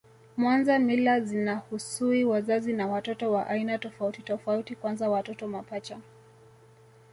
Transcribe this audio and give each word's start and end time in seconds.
Mwanza 0.37 0.79
mila 0.79 1.19
zinahusui 1.19 2.23
wazazi 2.25 2.73
na 2.73 2.87
watoto 2.87 3.31
wa 3.31 3.47
aina 3.47 3.77
tofauti 3.77 4.21
tofauti 4.21 4.75
kwanza 4.75 5.09
watoto 5.09 5.47
mapacha 5.47 5.99